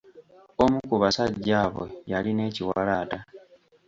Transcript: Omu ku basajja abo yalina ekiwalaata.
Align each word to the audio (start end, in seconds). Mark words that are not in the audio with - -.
Omu 0.63 0.79
ku 0.89 0.95
basajja 1.01 1.55
abo 1.65 1.83
yalina 2.11 2.41
ekiwalaata. 2.49 3.17